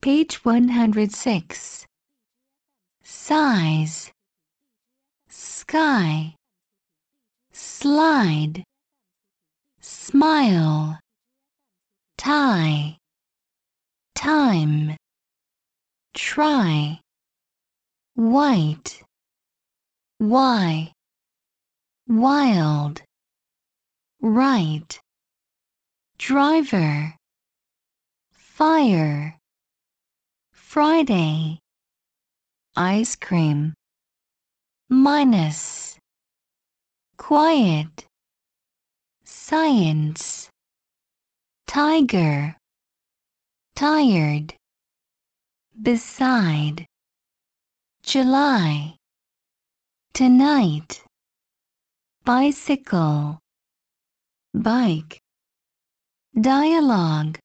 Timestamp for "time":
14.14-14.96